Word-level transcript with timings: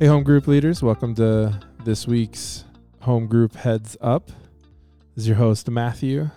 Hey, 0.00 0.06
home 0.06 0.22
group 0.22 0.46
leaders, 0.46 0.80
welcome 0.80 1.16
to 1.16 1.58
this 1.82 2.06
week's 2.06 2.64
home 3.00 3.26
group 3.26 3.56
Heads 3.56 3.96
Up. 4.00 4.28
This 5.16 5.24
is 5.24 5.26
your 5.26 5.38
host, 5.38 5.68
Matthew. 5.68 6.30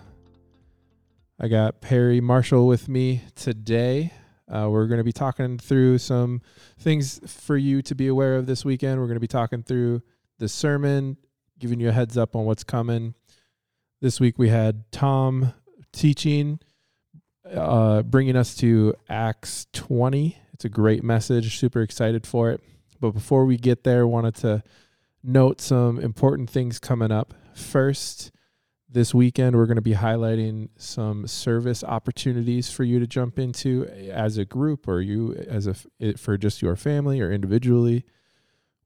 I 1.38 1.46
got 1.46 1.80
Perry 1.80 2.20
Marshall 2.20 2.66
with 2.66 2.88
me 2.88 3.22
today. 3.36 4.12
Uh, 4.52 4.66
we're 4.68 4.88
going 4.88 4.98
to 4.98 5.04
be 5.04 5.12
talking 5.12 5.58
through 5.58 5.98
some 5.98 6.42
things 6.80 7.20
for 7.24 7.56
you 7.56 7.82
to 7.82 7.94
be 7.94 8.08
aware 8.08 8.34
of 8.34 8.46
this 8.46 8.64
weekend. 8.64 8.98
We're 8.98 9.06
going 9.06 9.14
to 9.14 9.20
be 9.20 9.28
talking 9.28 9.62
through 9.62 10.02
the 10.40 10.48
sermon, 10.48 11.16
giving 11.60 11.78
you 11.78 11.90
a 11.90 11.92
heads 11.92 12.18
up 12.18 12.34
on 12.34 12.44
what's 12.44 12.64
coming. 12.64 13.14
This 14.00 14.18
week 14.18 14.40
we 14.40 14.48
had 14.48 14.90
Tom 14.90 15.54
teaching, 15.92 16.58
uh, 17.48 18.02
bringing 18.02 18.34
us 18.34 18.56
to 18.56 18.94
Acts 19.08 19.68
20. 19.72 20.36
It's 20.52 20.64
a 20.64 20.68
great 20.68 21.04
message. 21.04 21.60
Super 21.60 21.80
excited 21.80 22.26
for 22.26 22.50
it. 22.50 22.60
But 23.02 23.14
before 23.14 23.44
we 23.44 23.56
get 23.56 23.82
there, 23.82 24.06
wanted 24.06 24.36
to 24.36 24.62
note 25.24 25.60
some 25.60 25.98
important 25.98 26.48
things 26.48 26.78
coming 26.78 27.10
up. 27.10 27.34
First, 27.52 28.30
this 28.88 29.12
weekend 29.12 29.56
we're 29.56 29.66
going 29.66 29.74
to 29.74 29.82
be 29.82 29.94
highlighting 29.94 30.68
some 30.76 31.26
service 31.26 31.82
opportunities 31.82 32.70
for 32.70 32.84
you 32.84 33.00
to 33.00 33.06
jump 33.08 33.40
into 33.40 33.86
as 34.08 34.38
a 34.38 34.44
group 34.44 34.86
or 34.86 35.00
you 35.00 35.34
as 35.48 35.66
a 35.66 35.74
for 36.16 36.38
just 36.38 36.62
your 36.62 36.76
family 36.76 37.20
or 37.20 37.32
individually. 37.32 38.04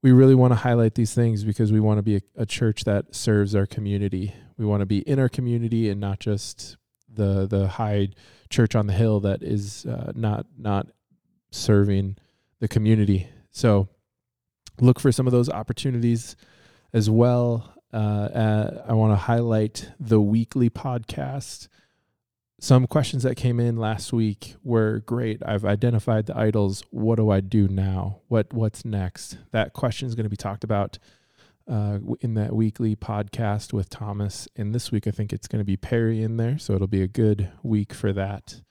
We 0.01 0.11
really 0.11 0.33
want 0.33 0.51
to 0.51 0.57
highlight 0.57 0.95
these 0.95 1.13
things 1.13 1.43
because 1.43 1.71
we 1.71 1.79
want 1.79 1.99
to 1.99 2.03
be 2.03 2.15
a, 2.15 2.21
a 2.37 2.45
church 2.47 2.85
that 2.85 3.13
serves 3.13 3.53
our 3.53 3.67
community. 3.67 4.33
We 4.57 4.65
want 4.65 4.81
to 4.81 4.87
be 4.87 4.99
in 4.99 5.19
our 5.19 5.29
community 5.29 5.91
and 5.91 6.01
not 6.01 6.19
just 6.19 6.75
the 7.07 7.45
the 7.45 7.67
high 7.67 8.09
church 8.49 8.73
on 8.73 8.87
the 8.87 8.93
hill 8.93 9.19
that 9.19 9.43
is 9.43 9.85
uh, 9.85 10.11
not 10.15 10.47
not 10.57 10.87
serving 11.51 12.17
the 12.59 12.67
community. 12.67 13.29
So 13.51 13.89
look 14.79 14.99
for 14.99 15.11
some 15.11 15.27
of 15.27 15.31
those 15.31 15.49
opportunities 15.49 16.35
as 16.93 17.09
well. 17.09 17.73
Uh, 17.93 17.97
uh, 17.97 18.85
I 18.87 18.93
want 18.93 19.11
to 19.13 19.17
highlight 19.17 19.91
the 19.99 20.21
weekly 20.21 20.69
podcast. 20.69 21.67
Some 22.59 22.87
questions 22.87 23.23
that 23.23 23.35
came 23.35 23.59
in 23.59 23.77
last 23.77 24.11
week 24.11 24.55
were 24.63 24.99
great. 25.05 25.41
I've 25.45 25.63
identified 25.63 26.25
the 26.25 26.37
idols. 26.37 26.83
What 26.89 27.15
do 27.15 27.29
I 27.29 27.39
do 27.39 27.67
now? 27.67 28.21
What 28.27 28.51
What's 28.53 28.83
next? 28.83 29.37
That 29.51 29.73
question 29.73 30.07
is 30.07 30.15
going 30.15 30.25
to 30.25 30.29
be 30.29 30.37
talked 30.37 30.63
about 30.63 30.97
uh, 31.67 31.99
in 32.21 32.33
that 32.33 32.53
weekly 32.53 32.95
podcast 32.95 33.73
with 33.73 33.89
Thomas. 33.89 34.47
And 34.55 34.73
this 34.73 34.91
week, 34.91 35.07
I 35.07 35.11
think 35.11 35.31
it's 35.31 35.47
going 35.47 35.59
to 35.59 35.65
be 35.65 35.77
Perry 35.77 36.23
in 36.23 36.37
there, 36.37 36.57
so 36.57 36.73
it'll 36.73 36.87
be 36.87 37.03
a 37.03 37.07
good 37.07 37.51
week 37.61 37.93
for 37.93 38.11
that 38.13 38.61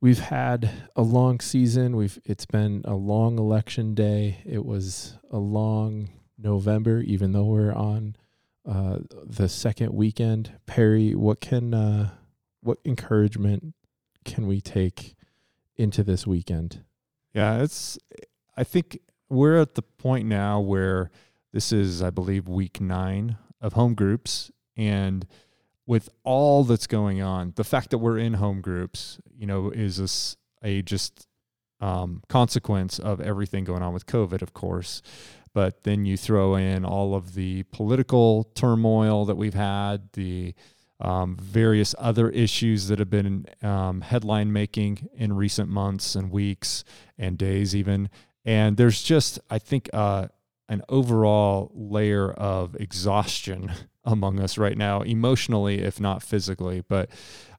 we've 0.00 0.18
had 0.18 0.70
a 0.96 1.02
long 1.02 1.40
season. 1.40 1.96
We've 1.96 2.18
it's 2.24 2.46
been 2.46 2.82
a 2.84 2.94
long 2.94 3.38
election 3.38 3.94
day. 3.94 4.42
It 4.44 4.64
was 4.64 5.18
a 5.30 5.38
long 5.38 6.10
November, 6.38 7.00
even 7.00 7.32
though 7.32 7.44
we're 7.44 7.72
on 7.72 8.16
uh, 8.66 8.98
the 9.24 9.48
second 9.48 9.92
weekend. 9.92 10.52
Perry, 10.66 11.14
what 11.14 11.40
can 11.40 11.74
uh, 11.74 12.10
what 12.60 12.78
encouragement 12.84 13.74
can 14.24 14.46
we 14.46 14.60
take 14.60 15.16
into 15.76 16.02
this 16.02 16.26
weekend? 16.26 16.84
Yeah, 17.34 17.62
it's. 17.62 17.98
I 18.56 18.64
think 18.64 18.98
we're 19.28 19.60
at 19.60 19.74
the 19.74 19.82
point 19.82 20.26
now 20.26 20.60
where 20.60 21.10
this 21.52 21.72
is, 21.72 22.02
I 22.02 22.10
believe, 22.10 22.48
week 22.48 22.80
nine 22.80 23.36
of 23.60 23.74
home 23.74 23.94
groups, 23.94 24.50
and 24.76 25.26
with 25.88 26.10
all 26.22 26.64
that's 26.64 26.86
going 26.86 27.22
on, 27.22 27.54
the 27.56 27.64
fact 27.64 27.88
that 27.90 27.98
we're 27.98 28.18
in 28.18 28.34
home 28.34 28.60
groups, 28.60 29.18
you 29.34 29.46
know, 29.46 29.70
is 29.70 30.36
a, 30.62 30.68
a 30.68 30.82
just 30.82 31.26
um, 31.80 32.22
consequence 32.28 32.98
of 32.98 33.22
everything 33.22 33.64
going 33.64 33.82
on 33.82 33.94
with 33.94 34.04
COVID, 34.04 34.42
of 34.42 34.52
course. 34.52 35.00
But 35.54 35.84
then 35.84 36.04
you 36.04 36.18
throw 36.18 36.56
in 36.56 36.84
all 36.84 37.14
of 37.14 37.32
the 37.32 37.62
political 37.72 38.44
turmoil 38.54 39.24
that 39.24 39.36
we've 39.36 39.54
had, 39.54 40.12
the 40.12 40.54
um, 41.00 41.38
various 41.40 41.94
other 41.98 42.28
issues 42.28 42.88
that 42.88 42.98
have 42.98 43.08
been 43.08 43.46
um, 43.62 44.02
headline 44.02 44.52
making 44.52 45.08
in 45.14 45.32
recent 45.32 45.70
months 45.70 46.14
and 46.14 46.30
weeks 46.30 46.84
and 47.16 47.38
days, 47.38 47.74
even. 47.74 48.10
And 48.44 48.76
there's 48.76 49.02
just, 49.02 49.40
I 49.48 49.58
think, 49.58 49.88
uh, 49.94 50.28
an 50.68 50.82
overall 50.90 51.72
layer 51.74 52.30
of 52.30 52.76
exhaustion 52.76 53.72
among 54.08 54.40
us 54.40 54.58
right 54.58 54.76
now, 54.76 55.02
emotionally, 55.02 55.80
if 55.80 56.00
not 56.00 56.22
physically. 56.22 56.82
But 56.88 57.10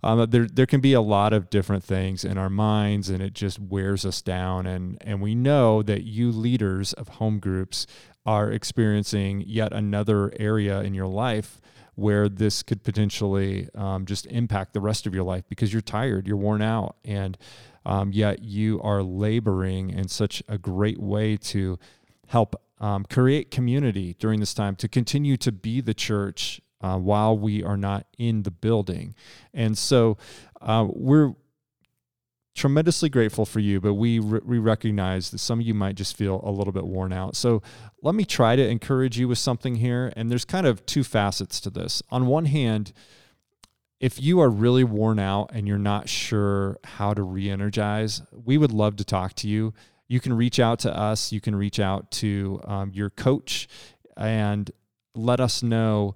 um, 0.03 0.29
there 0.29 0.47
there 0.47 0.65
can 0.65 0.81
be 0.81 0.93
a 0.93 1.01
lot 1.01 1.31
of 1.31 1.49
different 1.49 1.83
things 1.83 2.25
in 2.25 2.37
our 2.37 2.49
minds, 2.49 3.09
and 3.09 3.21
it 3.21 3.33
just 3.33 3.59
wears 3.59 4.05
us 4.05 4.21
down. 4.21 4.65
And 4.65 4.97
and 5.01 5.21
we 5.21 5.35
know 5.35 5.81
that 5.83 6.03
you 6.03 6.31
leaders 6.31 6.93
of 6.93 7.07
home 7.07 7.39
groups 7.39 7.87
are 8.25 8.51
experiencing 8.51 9.43
yet 9.45 9.71
another 9.71 10.31
area 10.39 10.81
in 10.81 10.93
your 10.93 11.07
life 11.07 11.61
where 11.95 12.29
this 12.29 12.63
could 12.63 12.83
potentially 12.83 13.67
um, 13.75 14.05
just 14.05 14.25
impact 14.27 14.73
the 14.73 14.79
rest 14.79 15.05
of 15.05 15.13
your 15.13 15.23
life 15.23 15.43
because 15.49 15.73
you're 15.73 15.81
tired, 15.81 16.27
you're 16.27 16.37
worn 16.37 16.61
out, 16.61 16.95
and 17.03 17.37
um, 17.85 18.11
yet 18.13 18.41
you 18.41 18.79
are 18.81 19.03
laboring 19.03 19.89
in 19.89 20.07
such 20.07 20.41
a 20.47 20.57
great 20.57 20.99
way 20.99 21.35
to 21.35 21.77
help 22.27 22.55
um, 22.79 23.05
create 23.05 23.51
community 23.51 24.15
during 24.19 24.39
this 24.39 24.53
time 24.53 24.75
to 24.77 24.87
continue 24.87 25.37
to 25.37 25.51
be 25.51 25.81
the 25.81 25.93
church 25.93 26.61
uh, 26.81 26.97
while 26.97 27.37
we 27.37 27.63
are 27.63 27.77
not 27.77 28.05
in 28.17 28.43
the 28.43 28.51
building. 28.51 29.13
And 29.53 29.77
so 29.77 30.17
uh, 30.61 30.87
we're 30.89 31.33
tremendously 32.55 33.09
grateful 33.09 33.45
for 33.45 33.59
you, 33.59 33.79
but 33.79 33.93
we, 33.93 34.19
re- 34.19 34.41
we 34.43 34.59
recognize 34.59 35.31
that 35.31 35.37
some 35.37 35.59
of 35.59 35.65
you 35.65 35.73
might 35.73 35.95
just 35.95 36.15
feel 36.15 36.41
a 36.43 36.51
little 36.51 36.73
bit 36.73 36.85
worn 36.85 37.13
out. 37.13 37.35
So 37.35 37.61
let 38.01 38.15
me 38.15 38.25
try 38.25 38.55
to 38.55 38.67
encourage 38.67 39.17
you 39.17 39.27
with 39.27 39.37
something 39.37 39.75
here. 39.75 40.11
And 40.15 40.29
there's 40.29 40.45
kind 40.45 40.67
of 40.67 40.85
two 40.85 41.03
facets 41.03 41.59
to 41.61 41.69
this. 41.69 42.01
On 42.09 42.27
one 42.27 42.45
hand, 42.45 42.91
if 43.99 44.21
you 44.21 44.39
are 44.39 44.49
really 44.49 44.83
worn 44.83 45.19
out 45.19 45.51
and 45.53 45.67
you're 45.67 45.77
not 45.77 46.07
sure 46.07 46.77
how 46.83 47.13
to 47.13 47.21
re 47.21 47.49
energize, 47.49 48.21
we 48.31 48.57
would 48.57 48.71
love 48.71 48.95
to 48.97 49.03
talk 49.03 49.33
to 49.35 49.47
you 49.47 49.73
you 50.09 50.19
can 50.19 50.33
reach 50.33 50.59
out 50.59 50.79
to 50.79 50.93
us. 50.95 51.31
You 51.31 51.39
can 51.39 51.55
reach 51.55 51.79
out 51.79 52.11
to 52.11 52.59
um, 52.65 52.91
your 52.93 53.09
coach 53.09 53.69
and 54.17 54.69
let 55.15 55.39
us 55.39 55.63
know 55.63 56.15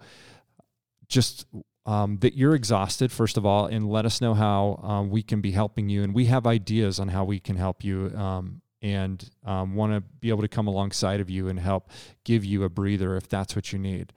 just 1.07 1.45
um, 1.85 2.17
that 2.17 2.35
you're 2.35 2.55
exhausted, 2.55 3.11
first 3.11 3.37
of 3.37 3.45
all, 3.45 3.67
and 3.67 3.87
let 3.87 4.05
us 4.05 4.19
know 4.19 4.33
how 4.33 4.79
um, 4.83 5.09
we 5.09 5.21
can 5.21 5.41
be 5.41 5.51
helping 5.51 5.89
you. 5.89 6.03
And 6.03 6.13
we 6.13 6.25
have 6.25 6.47
ideas 6.47 6.99
on 6.99 7.09
how 7.09 7.23
we 7.23 7.39
can 7.39 7.55
help 7.55 7.83
you 7.83 8.11
um, 8.15 8.61
and 8.81 9.29
um, 9.45 9.75
want 9.75 9.93
to 9.93 10.01
be 10.01 10.29
able 10.29 10.41
to 10.41 10.47
come 10.47 10.67
alongside 10.67 11.21
of 11.21 11.29
you 11.29 11.47
and 11.47 11.59
help 11.59 11.89
give 12.23 12.43
you 12.43 12.63
a 12.63 12.69
breather 12.69 13.15
if 13.15 13.29
that's 13.29 13.55
what 13.55 13.71
you 13.71 13.79
need. 13.79 14.11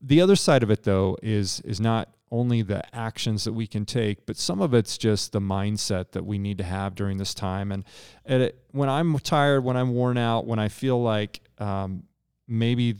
The 0.00 0.20
other 0.20 0.36
side 0.36 0.62
of 0.62 0.70
it, 0.70 0.82
though, 0.82 1.16
is 1.22 1.60
is 1.60 1.80
not 1.80 2.10
only 2.34 2.62
the 2.62 2.82
actions 2.94 3.44
that 3.44 3.52
we 3.52 3.64
can 3.64 3.84
take, 3.86 4.26
but 4.26 4.36
some 4.36 4.60
of 4.60 4.74
it's 4.74 4.98
just 4.98 5.30
the 5.30 5.40
mindset 5.40 6.10
that 6.10 6.26
we 6.26 6.36
need 6.36 6.58
to 6.58 6.64
have 6.64 6.96
during 6.96 7.16
this 7.16 7.32
time. 7.32 7.70
And 7.70 7.84
it, 8.24 8.58
when 8.72 8.88
I'm 8.88 9.16
tired, 9.20 9.62
when 9.62 9.76
I'm 9.76 9.94
worn 9.94 10.18
out, 10.18 10.44
when 10.44 10.58
I 10.58 10.66
feel 10.66 11.00
like 11.00 11.42
um, 11.58 12.02
maybe 12.48 12.96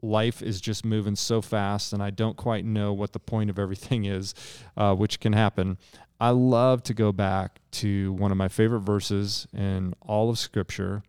life 0.00 0.42
is 0.42 0.58
just 0.58 0.86
moving 0.86 1.14
so 1.14 1.42
fast 1.42 1.92
and 1.92 2.02
I 2.02 2.08
don't 2.08 2.36
quite 2.36 2.64
know 2.64 2.94
what 2.94 3.12
the 3.12 3.20
point 3.20 3.50
of 3.50 3.58
everything 3.58 4.06
is, 4.06 4.34
uh, 4.78 4.94
which 4.94 5.20
can 5.20 5.34
happen. 5.34 5.76
I 6.18 6.30
love 6.30 6.82
to 6.84 6.94
go 6.94 7.12
back 7.12 7.60
to 7.72 8.14
one 8.14 8.30
of 8.30 8.38
my 8.38 8.48
favorite 8.48 8.80
verses 8.80 9.46
in 9.52 9.92
all 10.00 10.30
of 10.30 10.38
Scripture, 10.38 11.02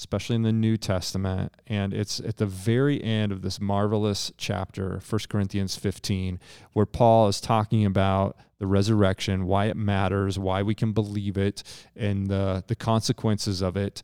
especially 0.00 0.34
in 0.34 0.42
the 0.42 0.52
New 0.52 0.78
Testament. 0.78 1.52
And 1.66 1.92
it's 1.92 2.20
at 2.20 2.38
the 2.38 2.46
very 2.46 3.04
end 3.04 3.32
of 3.32 3.42
this 3.42 3.60
marvelous 3.60 4.32
chapter, 4.38 5.02
1 5.06 5.20
Corinthians 5.28 5.76
15, 5.76 6.40
where 6.72 6.86
Paul 6.86 7.28
is 7.28 7.38
talking 7.38 7.84
about 7.84 8.34
the 8.58 8.66
resurrection, 8.66 9.44
why 9.44 9.66
it 9.66 9.76
matters, 9.76 10.38
why 10.38 10.62
we 10.62 10.74
can 10.74 10.92
believe 10.92 11.36
it, 11.36 11.62
and 11.94 12.28
the, 12.28 12.64
the 12.66 12.74
consequences 12.74 13.60
of 13.60 13.76
it. 13.76 14.00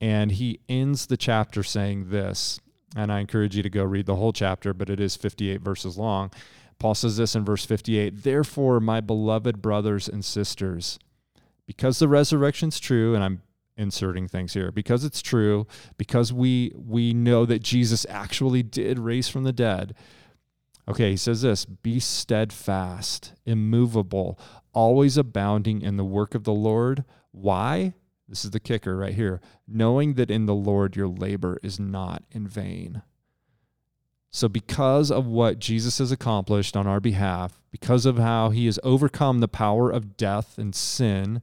And 0.00 0.30
he 0.30 0.60
ends 0.68 1.06
the 1.06 1.16
chapter 1.16 1.64
saying 1.64 2.10
this, 2.10 2.60
and 2.94 3.10
I 3.10 3.18
encourage 3.18 3.56
you 3.56 3.64
to 3.64 3.70
go 3.70 3.82
read 3.82 4.06
the 4.06 4.16
whole 4.16 4.32
chapter, 4.32 4.72
but 4.72 4.88
it 4.88 5.00
is 5.00 5.16
58 5.16 5.62
verses 5.62 5.98
long. 5.98 6.30
Paul 6.78 6.94
says 6.94 7.16
this 7.16 7.34
in 7.34 7.44
verse 7.44 7.66
58 7.66 8.22
Therefore, 8.22 8.78
my 8.78 9.00
beloved 9.00 9.60
brothers 9.60 10.08
and 10.08 10.24
sisters, 10.24 11.00
because 11.66 11.98
the 11.98 12.08
resurrection's 12.08 12.78
true, 12.78 13.16
and 13.16 13.24
I'm 13.24 13.42
inserting 13.80 14.28
things 14.28 14.54
here 14.54 14.70
because 14.70 15.04
it's 15.04 15.22
true 15.22 15.66
because 15.96 16.32
we 16.32 16.72
we 16.76 17.12
know 17.12 17.46
that 17.46 17.62
Jesus 17.62 18.06
actually 18.08 18.62
did 18.62 18.98
raise 18.98 19.28
from 19.28 19.44
the 19.44 19.52
dead. 19.52 19.94
Okay, 20.88 21.12
he 21.12 21.16
says 21.16 21.42
this, 21.42 21.64
be 21.64 22.00
steadfast, 22.00 23.32
immovable, 23.46 24.38
always 24.72 25.16
abounding 25.16 25.82
in 25.82 25.96
the 25.96 26.04
work 26.04 26.34
of 26.34 26.44
the 26.44 26.52
Lord. 26.52 27.04
Why? 27.30 27.94
This 28.28 28.44
is 28.44 28.50
the 28.50 28.60
kicker 28.60 28.96
right 28.96 29.14
here. 29.14 29.40
Knowing 29.66 30.14
that 30.14 30.30
in 30.30 30.46
the 30.46 30.54
Lord 30.54 30.96
your 30.96 31.08
labor 31.08 31.58
is 31.62 31.78
not 31.78 32.22
in 32.30 32.46
vain. 32.46 33.02
So, 34.32 34.48
because 34.48 35.10
of 35.10 35.26
what 35.26 35.58
Jesus 35.58 35.98
has 35.98 36.12
accomplished 36.12 36.76
on 36.76 36.86
our 36.86 37.00
behalf, 37.00 37.60
because 37.72 38.06
of 38.06 38.18
how 38.18 38.50
he 38.50 38.66
has 38.66 38.78
overcome 38.84 39.40
the 39.40 39.48
power 39.48 39.90
of 39.90 40.16
death 40.16 40.56
and 40.56 40.72
sin, 40.72 41.42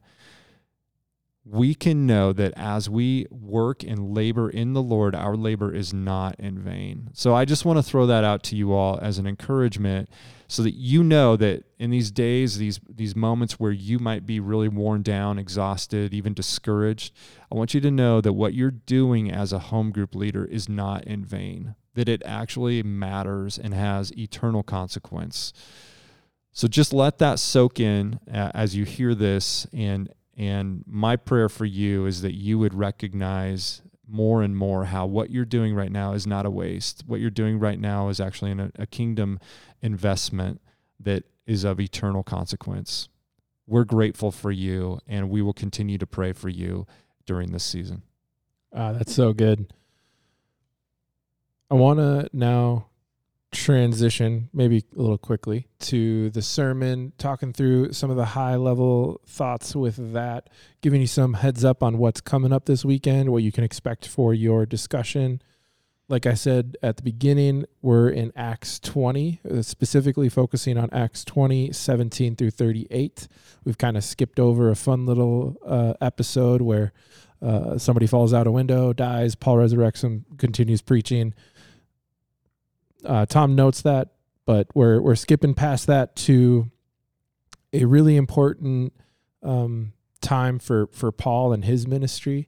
we 1.49 1.73
can 1.73 2.05
know 2.05 2.33
that 2.33 2.53
as 2.57 2.89
we 2.89 3.25
work 3.31 3.83
and 3.83 4.13
labor 4.13 4.49
in 4.49 4.73
the 4.73 4.81
Lord, 4.81 5.15
our 5.15 5.35
labor 5.35 5.73
is 5.73 5.93
not 5.93 6.35
in 6.39 6.59
vain. 6.59 7.09
So 7.13 7.33
I 7.33 7.45
just 7.45 7.63
want 7.63 7.77
to 7.77 7.83
throw 7.83 8.05
that 8.07 8.23
out 8.23 8.43
to 8.43 8.55
you 8.55 8.73
all 8.73 8.99
as 9.01 9.17
an 9.17 9.25
encouragement 9.25 10.09
so 10.49 10.61
that 10.63 10.73
you 10.73 11.03
know 11.03 11.37
that 11.37 11.63
in 11.79 11.89
these 11.89 12.11
days, 12.11 12.57
these 12.57 12.79
these 12.89 13.15
moments 13.15 13.59
where 13.59 13.71
you 13.71 13.99
might 13.99 14.25
be 14.25 14.39
really 14.39 14.67
worn 14.67 15.01
down, 15.01 15.39
exhausted, 15.39 16.13
even 16.13 16.33
discouraged, 16.33 17.13
I 17.51 17.55
want 17.55 17.73
you 17.73 17.81
to 17.81 17.91
know 17.91 18.19
that 18.21 18.33
what 18.33 18.53
you're 18.53 18.71
doing 18.71 19.31
as 19.31 19.53
a 19.53 19.59
home 19.59 19.91
group 19.91 20.15
leader 20.15 20.43
is 20.45 20.67
not 20.67 21.05
in 21.05 21.23
vain, 21.23 21.75
that 21.93 22.09
it 22.09 22.21
actually 22.25 22.83
matters 22.83 23.57
and 23.57 23.73
has 23.73 24.11
eternal 24.17 24.63
consequence. 24.63 25.53
So 26.51 26.67
just 26.67 26.91
let 26.91 27.19
that 27.19 27.39
soak 27.39 27.79
in 27.79 28.19
uh, 28.33 28.51
as 28.53 28.75
you 28.75 28.83
hear 28.83 29.13
this 29.13 29.67
and 29.71 30.11
and 30.37 30.83
my 30.87 31.15
prayer 31.15 31.49
for 31.49 31.65
you 31.65 32.05
is 32.05 32.21
that 32.21 32.35
you 32.35 32.59
would 32.59 32.75
recognize 32.75 33.81
more 34.07 34.41
and 34.43 34.55
more 34.55 34.85
how 34.85 35.05
what 35.05 35.31
you're 35.31 35.43
doing 35.43 35.73
right 35.73 35.91
now 35.91 36.13
is 36.13 36.25
not 36.27 36.45
a 36.45 36.51
waste. 36.51 37.03
What 37.07 37.19
you're 37.19 37.29
doing 37.29 37.59
right 37.59 37.79
now 37.79 38.07
is 38.09 38.19
actually 38.21 38.51
a, 38.51 38.71
a 38.77 38.85
kingdom 38.85 39.39
investment 39.81 40.61
that 40.99 41.23
is 41.45 41.63
of 41.63 41.79
eternal 41.79 42.23
consequence. 42.23 43.09
We're 43.65 43.83
grateful 43.83 44.31
for 44.31 44.51
you, 44.51 44.99
and 45.07 45.29
we 45.29 45.41
will 45.41 45.53
continue 45.53 45.97
to 45.97 46.07
pray 46.07 46.31
for 46.31 46.49
you 46.49 46.87
during 47.25 47.51
this 47.51 47.63
season. 47.63 48.03
Ah, 48.73 48.93
that's 48.93 49.13
so 49.13 49.33
good. 49.33 49.73
I 51.69 51.75
want 51.75 51.99
to 51.99 52.29
now 52.31 52.87
transition 53.51 54.49
maybe 54.53 54.83
a 54.95 55.01
little 55.01 55.17
quickly 55.17 55.67
to 55.79 56.29
the 56.31 56.41
sermon 56.41 57.13
talking 57.17 57.53
through 57.53 57.93
some 57.93 58.09
of 58.09 58.17
the 58.17 58.25
high 58.25 58.55
level 58.55 59.21
thoughts 59.25 59.73
with 59.73 60.13
that 60.13 60.49
giving 60.81 60.99
you 60.99 61.07
some 61.07 61.33
heads 61.33 61.63
up 61.63 61.81
on 61.81 61.97
what's 61.97 62.19
coming 62.19 62.51
up 62.51 62.65
this 62.65 62.83
weekend 62.83 63.31
what 63.31 63.43
you 63.43 63.51
can 63.51 63.63
expect 63.63 64.07
for 64.07 64.33
your 64.33 64.65
discussion. 64.65 65.41
Like 66.09 66.25
i 66.25 66.33
said 66.33 66.75
at 66.83 66.97
the 66.97 67.03
beginning 67.03 67.65
we're 67.81 68.09
in 68.09 68.33
acts 68.35 68.79
20 68.81 69.39
uh, 69.49 69.61
specifically 69.61 70.27
focusing 70.27 70.77
on 70.77 70.89
acts 70.91 71.23
20 71.23 71.71
17 71.71 72.35
through 72.35 72.51
38 72.51 73.29
we've 73.63 73.77
kind 73.77 73.95
of 73.95 74.03
skipped 74.03 74.41
over 74.41 74.69
a 74.69 74.75
fun 74.75 75.05
little 75.05 75.55
uh, 75.65 75.93
episode 76.01 76.61
where 76.61 76.91
uh, 77.41 77.77
somebody 77.77 78.07
falls 78.07 78.33
out 78.33 78.45
a 78.45 78.51
window 78.51 78.91
dies 78.91 79.35
paul 79.35 79.55
resurrects 79.55 80.03
him 80.03 80.25
continues 80.37 80.81
preaching 80.81 81.33
uh, 83.05 83.25
Tom 83.25 83.55
notes 83.55 83.81
that, 83.81 84.09
but 84.45 84.67
we're 84.73 85.01
we're 85.01 85.15
skipping 85.15 85.53
past 85.53 85.87
that 85.87 86.15
to 86.15 86.69
a 87.73 87.85
really 87.85 88.15
important 88.15 88.93
um, 89.43 89.93
time 90.21 90.59
for 90.59 90.87
for 90.87 91.11
Paul 91.11 91.53
and 91.53 91.65
his 91.65 91.87
ministry. 91.87 92.47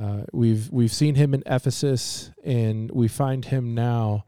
Uh, 0.00 0.22
we've 0.32 0.70
we've 0.70 0.92
seen 0.92 1.16
him 1.16 1.34
in 1.34 1.42
Ephesus, 1.46 2.30
and 2.44 2.90
we 2.90 3.08
find 3.08 3.46
him 3.46 3.74
now 3.74 4.24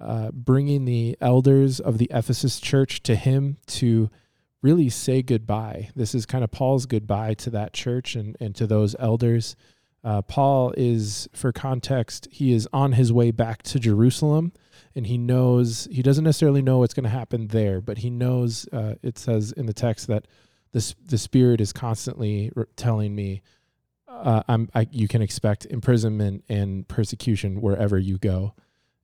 uh, 0.00 0.30
bringing 0.32 0.84
the 0.84 1.16
elders 1.20 1.80
of 1.80 1.98
the 1.98 2.10
Ephesus 2.10 2.60
church 2.60 3.02
to 3.04 3.16
him 3.16 3.56
to 3.66 4.10
really 4.62 4.90
say 4.90 5.22
goodbye. 5.22 5.90
This 5.96 6.14
is 6.14 6.26
kind 6.26 6.44
of 6.44 6.50
Paul's 6.50 6.86
goodbye 6.86 7.34
to 7.34 7.50
that 7.50 7.72
church 7.72 8.14
and 8.14 8.36
and 8.40 8.54
to 8.56 8.66
those 8.66 8.94
elders. 8.98 9.56
Uh, 10.04 10.22
Paul 10.22 10.72
is, 10.76 11.28
for 11.32 11.52
context, 11.52 12.28
he 12.30 12.52
is 12.52 12.68
on 12.72 12.92
his 12.92 13.12
way 13.12 13.32
back 13.32 13.62
to 13.64 13.80
Jerusalem 13.80 14.52
and 14.98 15.06
he 15.06 15.16
knows 15.16 15.86
he 15.92 16.02
doesn't 16.02 16.24
necessarily 16.24 16.60
know 16.60 16.78
what's 16.78 16.92
going 16.92 17.04
to 17.04 17.08
happen 17.08 17.46
there, 17.46 17.80
but 17.80 17.98
he 17.98 18.10
knows. 18.10 18.66
Uh, 18.72 18.96
it 19.00 19.16
says 19.16 19.52
in 19.52 19.66
the 19.66 19.72
text 19.72 20.08
that 20.08 20.26
the 20.72 20.94
the 21.06 21.16
Spirit 21.16 21.60
is 21.60 21.72
constantly 21.72 22.50
telling 22.74 23.14
me, 23.14 23.40
uh, 24.08 24.42
"I'm 24.48 24.68
I, 24.74 24.88
you 24.90 25.06
can 25.06 25.22
expect 25.22 25.66
imprisonment 25.66 26.42
and 26.48 26.86
persecution 26.88 27.60
wherever 27.60 27.96
you 27.96 28.18
go," 28.18 28.54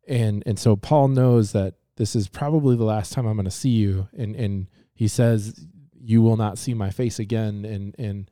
and 0.09 0.43
and 0.47 0.59
so 0.59 0.75
Paul 0.75 1.07
knows 1.07 1.53
that 1.53 1.75
this 1.95 2.17
is 2.17 2.27
probably 2.27 2.75
the 2.75 2.85
last 2.85 3.13
time 3.13 3.25
I'm 3.25 3.37
going 3.37 3.45
to 3.45 3.51
see 3.53 3.71
you, 3.71 4.09
and 4.19 4.35
and 4.35 4.67
he 4.95 5.07
says, 5.07 5.65
"You 5.97 6.23
will 6.23 6.37
not 6.37 6.59
see 6.59 6.75
my 6.75 6.91
face 6.91 7.21
again," 7.21 7.65
and 7.65 7.95
and 8.01 8.29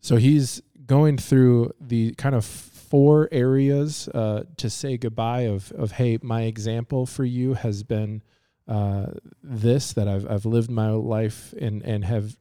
so 0.00 0.16
he's 0.16 0.60
going 0.84 1.16
through 1.16 1.72
the 1.80 2.12
kind 2.16 2.34
of 2.34 2.44
four 2.92 3.26
areas 3.32 4.06
uh, 4.08 4.42
to 4.58 4.68
say 4.68 4.98
goodbye 4.98 5.46
of 5.46 5.72
of 5.72 5.92
hey, 5.92 6.18
my 6.20 6.42
example 6.42 7.06
for 7.06 7.24
you 7.24 7.54
has 7.54 7.82
been 7.82 8.22
uh, 8.68 9.06
this 9.42 9.94
that 9.94 10.06
I've 10.06 10.30
I've 10.30 10.44
lived 10.44 10.70
my 10.70 10.90
life 10.90 11.54
and 11.58 11.82
and 11.84 12.04
have 12.04 12.36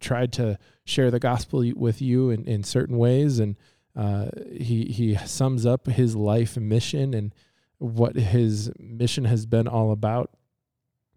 tried 0.00 0.32
to 0.32 0.58
share 0.86 1.10
the 1.10 1.18
gospel 1.18 1.70
with 1.76 2.00
you 2.00 2.30
in, 2.30 2.46
in 2.46 2.64
certain 2.64 2.96
ways 2.96 3.38
and 3.38 3.56
uh, 3.94 4.30
he 4.50 4.86
he 4.86 5.16
sums 5.16 5.66
up 5.66 5.86
his 5.86 6.16
life 6.16 6.56
mission 6.56 7.12
and 7.12 7.34
what 7.76 8.16
his 8.16 8.72
mission 8.78 9.26
has 9.26 9.44
been 9.44 9.68
all 9.68 9.92
about. 9.92 10.30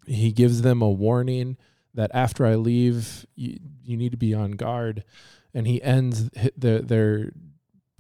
He 0.06 0.34
gives 0.34 0.62
them 0.62 0.82
a 0.82 0.92
warning 0.92 1.56
that 1.94 2.12
after 2.14 2.46
I 2.46 2.56
leave, 2.56 3.26
you, 3.34 3.60
you 3.82 3.96
need 3.96 4.12
to 4.12 4.18
be 4.18 4.34
on 4.34 4.52
guard. 4.52 5.06
And 5.54 5.68
he 5.68 5.82
ends 5.82 6.30
the, 6.58 6.84
their 6.84 7.32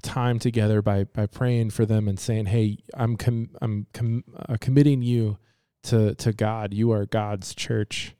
time 0.03 0.39
together 0.39 0.81
by 0.81 1.05
by 1.05 1.25
praying 1.25 1.71
for 1.71 1.85
them 1.85 2.07
and 2.07 2.19
saying, 2.19 2.47
"Hey, 2.47 2.77
I'm 2.93 3.17
com- 3.17 3.49
I'm 3.61 3.87
com- 3.93 4.23
uh, 4.47 4.57
committing 4.59 5.01
you 5.01 5.37
to 5.83 6.13
to 6.15 6.33
God. 6.33 6.73
You 6.73 6.91
are 6.91 7.05
God's 7.05 7.55
church." 7.55 8.15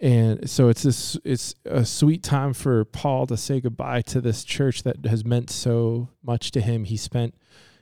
And 0.00 0.50
so 0.50 0.68
it's 0.68 0.82
this 0.82 1.16
it's 1.24 1.54
a 1.64 1.84
sweet 1.84 2.24
time 2.24 2.54
for 2.54 2.84
Paul 2.84 3.26
to 3.28 3.36
say 3.36 3.60
goodbye 3.60 4.02
to 4.02 4.20
this 4.20 4.42
church 4.42 4.82
that 4.82 5.06
has 5.06 5.24
meant 5.24 5.48
so 5.50 6.08
much 6.24 6.50
to 6.52 6.60
him. 6.60 6.84
He 6.84 6.96
spent 6.96 7.36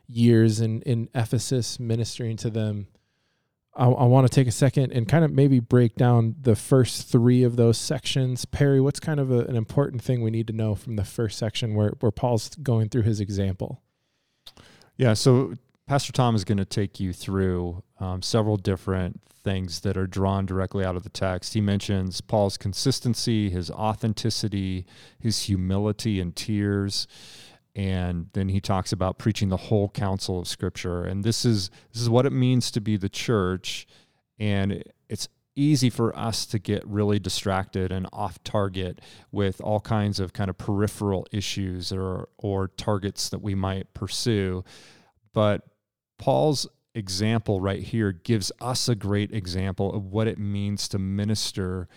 years 0.06 0.60
in 0.60 0.82
in 0.82 1.08
Ephesus 1.14 1.80
ministering 1.80 2.36
to 2.36 2.50
them 2.50 2.88
I, 3.74 3.86
I 3.86 4.04
want 4.04 4.26
to 4.26 4.34
take 4.34 4.48
a 4.48 4.52
second 4.52 4.92
and 4.92 5.08
kind 5.08 5.24
of 5.24 5.32
maybe 5.32 5.60
break 5.60 5.94
down 5.94 6.36
the 6.40 6.56
first 6.56 7.08
three 7.08 7.42
of 7.42 7.56
those 7.56 7.78
sections. 7.78 8.44
Perry, 8.44 8.80
what's 8.80 9.00
kind 9.00 9.20
of 9.20 9.30
a, 9.30 9.40
an 9.40 9.56
important 9.56 10.02
thing 10.02 10.22
we 10.22 10.30
need 10.30 10.46
to 10.48 10.52
know 10.52 10.74
from 10.74 10.96
the 10.96 11.04
first 11.04 11.38
section 11.38 11.74
where, 11.74 11.90
where 12.00 12.12
Paul's 12.12 12.50
going 12.56 12.88
through 12.88 13.02
his 13.02 13.20
example? 13.20 13.80
Yeah, 14.96 15.14
so 15.14 15.54
Pastor 15.86 16.12
Tom 16.12 16.34
is 16.34 16.44
going 16.44 16.58
to 16.58 16.64
take 16.64 17.00
you 17.00 17.12
through 17.12 17.82
um, 17.98 18.22
several 18.22 18.56
different 18.56 19.20
things 19.42 19.80
that 19.80 19.96
are 19.96 20.06
drawn 20.06 20.46
directly 20.46 20.84
out 20.84 20.96
of 20.96 21.02
the 21.02 21.08
text. 21.08 21.54
He 21.54 21.60
mentions 21.60 22.20
Paul's 22.20 22.56
consistency, 22.56 23.50
his 23.50 23.70
authenticity, 23.70 24.86
his 25.18 25.44
humility 25.44 26.20
and 26.20 26.36
tears 26.36 27.06
and 27.74 28.28
then 28.32 28.48
he 28.48 28.60
talks 28.60 28.92
about 28.92 29.18
preaching 29.18 29.48
the 29.48 29.56
whole 29.56 29.88
counsel 29.88 30.40
of 30.40 30.48
scripture. 30.48 31.04
And 31.04 31.22
this 31.24 31.44
is 31.44 31.70
this 31.92 32.02
is 32.02 32.10
what 32.10 32.26
it 32.26 32.32
means 32.32 32.70
to 32.72 32.80
be 32.80 32.96
the 32.96 33.08
church. 33.08 33.86
And 34.38 34.82
it's 35.08 35.28
easy 35.54 35.90
for 35.90 36.16
us 36.18 36.46
to 36.46 36.58
get 36.58 36.86
really 36.86 37.18
distracted 37.18 37.92
and 37.92 38.08
off 38.12 38.42
target 38.42 39.00
with 39.30 39.60
all 39.60 39.80
kinds 39.80 40.18
of 40.18 40.32
kind 40.32 40.50
of 40.50 40.58
peripheral 40.58 41.26
issues 41.32 41.92
or 41.92 42.28
or 42.38 42.68
targets 42.68 43.28
that 43.28 43.40
we 43.40 43.54
might 43.54 43.92
pursue. 43.94 44.64
But 45.32 45.62
Paul's 46.18 46.66
example 46.94 47.60
right 47.60 47.82
here 47.82 48.10
gives 48.10 48.50
us 48.60 48.88
a 48.88 48.96
great 48.96 49.32
example 49.32 49.92
of 49.94 50.06
what 50.06 50.26
it 50.26 50.38
means 50.38 50.88
to 50.88 50.98
minister 50.98 51.88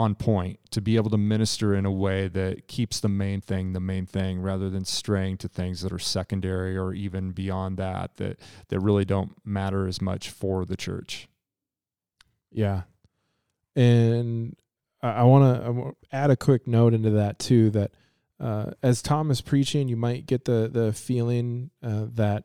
on 0.00 0.14
point 0.14 0.58
to 0.70 0.80
be 0.80 0.96
able 0.96 1.10
to 1.10 1.18
minister 1.18 1.74
in 1.74 1.84
a 1.84 1.90
way 1.90 2.26
that 2.26 2.66
keeps 2.66 3.00
the 3.00 3.08
main 3.08 3.38
thing 3.38 3.74
the 3.74 3.80
main 3.80 4.06
thing 4.06 4.40
rather 4.40 4.70
than 4.70 4.82
straying 4.82 5.36
to 5.36 5.46
things 5.46 5.82
that 5.82 5.92
are 5.92 5.98
secondary 5.98 6.74
or 6.74 6.94
even 6.94 7.32
beyond 7.32 7.76
that 7.76 8.16
that 8.16 8.38
that 8.68 8.80
really 8.80 9.04
don't 9.04 9.32
matter 9.44 9.86
as 9.86 10.00
much 10.00 10.30
for 10.30 10.64
the 10.64 10.76
church. 10.76 11.28
Yeah. 12.50 12.82
And 13.76 14.56
i 15.02 15.22
want 15.22 15.62
to 15.62 15.96
add 16.12 16.30
a 16.30 16.36
quick 16.36 16.66
note 16.66 16.92
into 16.92 17.10
that 17.10 17.38
too 17.38 17.70
that 17.70 17.90
uh, 18.38 18.70
as 18.82 19.00
tom 19.00 19.30
is 19.30 19.40
preaching 19.40 19.88
you 19.88 19.96
might 19.96 20.26
get 20.26 20.44
the 20.44 20.68
the 20.70 20.92
feeling 20.92 21.70
uh, 21.82 22.04
that 22.12 22.44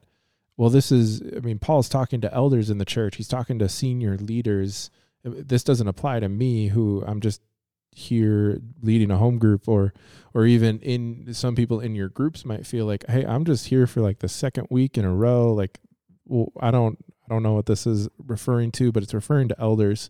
well 0.56 0.70
this 0.70 0.90
is 0.90 1.22
i 1.36 1.40
mean 1.40 1.60
paul's 1.60 1.90
talking 1.90 2.22
to 2.22 2.34
elders 2.34 2.70
in 2.70 2.78
the 2.78 2.86
church. 2.86 3.16
He's 3.18 3.28
talking 3.28 3.60
to 3.60 3.68
senior 3.68 4.18
leaders 4.18 4.90
this 5.26 5.64
doesn't 5.64 5.88
apply 5.88 6.20
to 6.20 6.30
me 6.30 6.68
who 6.68 7.04
I'm 7.06 7.20
just 7.20 7.42
here 7.92 8.60
leading 8.82 9.10
a 9.10 9.18
home 9.18 9.40
group 9.40 9.68
or 9.68 9.94
or 10.34 10.46
even 10.46 10.80
in 10.80 11.34
some 11.34 11.56
people 11.56 11.80
in 11.80 11.96
your 11.96 12.10
groups 12.10 12.44
might 12.44 12.68
feel 12.68 12.86
like 12.86 13.06
hey 13.08 13.26
I'm 13.26 13.46
just 13.46 13.68
here 13.68 13.88
for 13.88 14.02
like 14.02 14.20
the 14.20 14.28
second 14.28 14.68
week 14.70 14.98
in 14.98 15.06
a 15.06 15.14
row. 15.14 15.54
Like 15.54 15.80
well 16.26 16.52
I 16.60 16.72
don't 16.72 17.04
I 17.26 17.34
don't 17.34 17.42
know 17.44 17.54
what 17.54 17.66
this 17.66 17.88
is 17.88 18.08
referring 18.18 18.72
to 18.74 18.92
but 18.92 19.02
it's 19.02 19.14
referring 19.14 19.48
to 19.50 19.60
elders. 19.60 20.10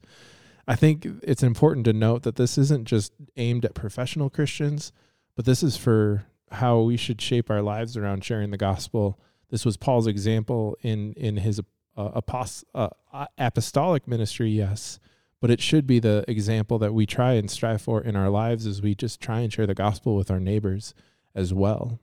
I 0.67 0.75
think 0.75 1.07
it's 1.21 1.43
important 1.43 1.85
to 1.85 1.93
note 1.93 2.23
that 2.23 2.37
this 2.37 2.57
isn't 2.57 2.85
just 2.85 3.13
aimed 3.37 3.65
at 3.65 3.75
professional 3.75 4.29
Christians 4.29 4.91
but 5.35 5.45
this 5.45 5.63
is 5.63 5.77
for 5.77 6.25
how 6.51 6.79
we 6.79 6.97
should 6.97 7.21
shape 7.21 7.49
our 7.49 7.61
lives 7.61 7.95
around 7.95 8.23
sharing 8.23 8.51
the 8.51 8.57
gospel. 8.57 9.19
This 9.49 9.63
was 9.63 9.77
Paul's 9.77 10.07
example 10.07 10.75
in 10.81 11.13
in 11.13 11.37
his 11.37 11.61
uh, 11.97 12.21
apost- 12.21 12.63
uh, 12.73 12.89
apostolic 13.37 14.07
ministry, 14.07 14.49
yes, 14.49 14.99
but 15.41 15.49
it 15.49 15.61
should 15.61 15.85
be 15.85 15.99
the 15.99 16.23
example 16.27 16.79
that 16.79 16.93
we 16.93 17.05
try 17.05 17.33
and 17.33 17.49
strive 17.49 17.81
for 17.81 18.01
in 18.01 18.15
our 18.15 18.29
lives 18.29 18.65
as 18.65 18.81
we 18.81 18.95
just 18.95 19.21
try 19.21 19.41
and 19.41 19.51
share 19.51 19.67
the 19.67 19.75
gospel 19.75 20.15
with 20.15 20.31
our 20.31 20.39
neighbors 20.39 20.93
as 21.33 21.53
well. 21.53 21.99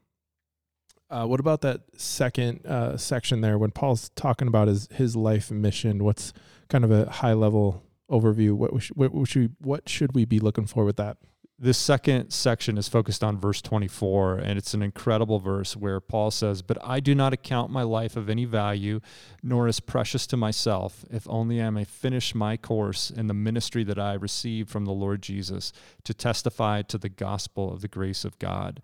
Uh, 1.11 1.27
what 1.27 1.41
about 1.41 1.61
that 1.61 1.83
second 1.97 2.65
uh, 2.67 2.97
section 2.97 3.43
there 3.43 3.59
when 3.59 3.71
Paul's 3.71 4.09
talking 4.17 4.49
about 4.49 4.69
his 4.69 4.89
his 4.93 5.15
life 5.15 5.51
mission? 5.51 6.05
What's 6.05 6.33
kind 6.69 6.85
of 6.85 6.91
a 6.91 7.11
high 7.11 7.35
level 7.35 7.83
overview? 8.11 8.53
What 8.53 8.73
we 8.73 8.81
sh- 8.81 8.93
what 8.95 9.29
should 9.29 9.55
what 9.59 9.89
should 9.91 10.15
we 10.15 10.25
be 10.25 10.41
looking 10.41 10.65
for 10.67 10.87
with 10.87 10.97
that? 10.97 11.19
This 11.63 11.79
second 11.79 12.33
section 12.33 12.77
is 12.77 12.89
focused 12.89 13.23
on 13.23 13.39
verse 13.39 13.63
24, 13.63 14.39
and 14.39 14.59
it's 14.59 14.75
an 14.75 14.83
incredible 14.83 15.39
verse 15.39 15.77
where 15.77 16.01
Paul 16.01 16.33
says, 16.33 16.61
But 16.61 16.77
I 16.83 16.99
do 16.99 17.15
not 17.15 17.33
account 17.33 17.71
my 17.71 17.85
life 17.85 18.17
of 18.17 18.29
any 18.29 18.45
value, 18.45 18.99
nor 19.45 19.69
as 19.69 19.79
precious 19.79 20.27
to 20.27 20.37
myself, 20.37 21.05
if 21.09 21.25
only 21.31 21.63
I 21.63 21.71
may 21.71 21.85
finish 21.85 22.35
my 22.35 22.57
course 22.57 23.11
in 23.11 23.29
the 23.29 23.33
ministry 23.33 23.85
that 23.85 23.97
I 23.97 24.15
received 24.15 24.71
from 24.71 24.87
the 24.87 24.93
Lord 24.93 25.23
Jesus 25.23 25.73
to 26.03 26.13
testify 26.13 26.83
to 26.83 26.99
the 26.99 27.09
gospel 27.09 27.73
of 27.73 27.81
the 27.81 27.87
grace 27.87 28.25
of 28.25 28.41
God. 28.41 28.83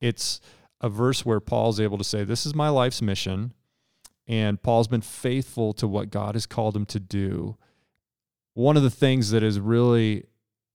It's 0.00 0.40
a 0.80 0.88
verse 0.88 1.26
where 1.26 1.40
Paul's 1.40 1.80
able 1.80 1.98
to 1.98 2.04
say, 2.04 2.22
This 2.22 2.46
is 2.46 2.54
my 2.54 2.68
life's 2.68 3.02
mission, 3.02 3.54
and 4.28 4.62
Paul's 4.62 4.86
been 4.86 5.00
faithful 5.00 5.72
to 5.72 5.88
what 5.88 6.10
God 6.10 6.36
has 6.36 6.46
called 6.46 6.76
him 6.76 6.86
to 6.86 7.00
do. 7.00 7.56
One 8.54 8.76
of 8.76 8.84
the 8.84 8.88
things 8.88 9.32
that 9.32 9.42
is 9.42 9.58
really 9.58 10.26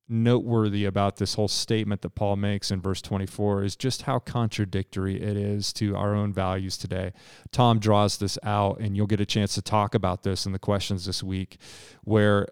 noteworthy 0.08 0.86
about 0.86 1.18
this 1.18 1.34
whole 1.34 1.48
statement 1.48 2.02
that 2.02 2.12
Paul 2.12 2.36
makes 2.36 2.70
in 2.72 2.82
verse 2.82 3.02
24 3.02 3.64
is 3.64 3.76
just 3.76 4.04
how 4.04 4.20
contradictory 4.20 5.22
it 5.22 5.36
is 5.36 5.74
to 5.74 5.96
our 5.96 6.14
own 6.14 6.32
values 6.32 6.78
today. 6.78 7.12
Tom 7.52 7.80
draws 7.80 8.18
this 8.18 8.38
out, 8.44 8.80
and 8.80 8.96
you'll 8.96 9.08
get 9.08 9.20
a 9.20 9.26
chance 9.26 9.56
to 9.56 9.62
talk 9.62 9.96
about 9.96 10.24
this 10.24 10.46
in 10.46 10.52
the 10.52 10.60
questions 10.60 11.06
this 11.06 11.24
week, 11.24 11.58
where 12.04 12.48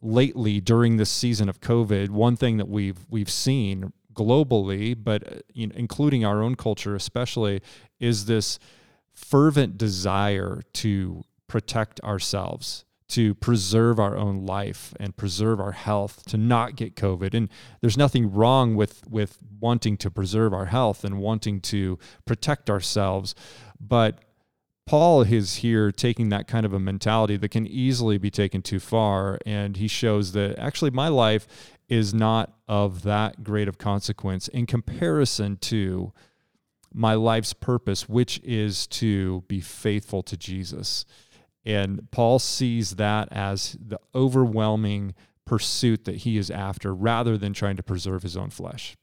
lately 0.00 0.60
during 0.60 0.96
this 0.96 1.10
season 1.10 1.48
of 1.48 1.60
COVID, 1.60 2.10
one 2.10 2.36
thing 2.36 2.56
that 2.58 2.68
we've 2.68 3.06
we've 3.10 3.30
seen 3.30 3.92
globally, 4.14 4.96
but 4.96 5.26
uh, 5.26 5.40
you 5.52 5.66
know, 5.66 5.74
including 5.76 6.24
our 6.24 6.42
own 6.42 6.54
culture 6.54 6.94
especially, 6.94 7.60
is 7.98 8.26
this 8.26 8.58
fervent 9.12 9.76
desire 9.76 10.62
to 10.72 11.22
protect 11.48 12.00
ourselves 12.00 12.84
to 13.12 13.34
preserve 13.34 13.98
our 13.98 14.16
own 14.16 14.46
life 14.46 14.94
and 14.98 15.16
preserve 15.16 15.60
our 15.60 15.72
health, 15.72 16.24
to 16.26 16.36
not 16.36 16.76
get 16.76 16.96
COVID. 16.96 17.34
And 17.34 17.48
there's 17.80 17.96
nothing 17.96 18.32
wrong 18.32 18.74
with 18.74 19.06
with 19.08 19.38
wanting 19.60 19.96
to 19.98 20.10
preserve 20.10 20.52
our 20.52 20.66
health 20.66 21.04
and 21.04 21.18
wanting 21.18 21.60
to 21.60 21.98
protect 22.24 22.68
ourselves, 22.68 23.34
but 23.80 24.20
Paul 24.86 25.22
is 25.22 25.56
here 25.56 25.92
taking 25.92 26.30
that 26.30 26.48
kind 26.48 26.66
of 26.66 26.72
a 26.72 26.80
mentality 26.80 27.36
that 27.36 27.50
can 27.50 27.66
easily 27.66 28.18
be 28.18 28.30
taken 28.30 28.62
too 28.62 28.80
far. 28.80 29.38
And 29.46 29.76
he 29.76 29.86
shows 29.86 30.32
that 30.32 30.58
actually 30.58 30.90
my 30.90 31.08
life 31.08 31.46
is 31.88 32.12
not 32.12 32.52
of 32.66 33.02
that 33.02 33.44
great 33.44 33.68
of 33.68 33.78
consequence 33.78 34.48
in 34.48 34.66
comparison 34.66 35.56
to 35.58 36.12
my 36.92 37.14
life's 37.14 37.52
purpose, 37.52 38.08
which 38.08 38.40
is 38.42 38.86
to 38.88 39.42
be 39.42 39.60
faithful 39.60 40.22
to 40.24 40.36
Jesus. 40.36 41.04
And 41.64 42.10
Paul 42.10 42.38
sees 42.38 42.96
that 42.96 43.28
as 43.30 43.76
the 43.80 44.00
overwhelming 44.14 45.14
pursuit 45.44 46.04
that 46.04 46.16
he 46.16 46.36
is 46.36 46.50
after 46.50 46.94
rather 46.94 47.36
than 47.36 47.52
trying 47.52 47.76
to 47.76 47.82
preserve 47.82 48.22
his 48.22 48.36
own 48.36 48.50
flesh. 48.50 48.96